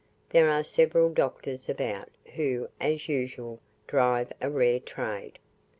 [0.31, 5.37] There are several doctors about, who, as usual, drive a rare trade.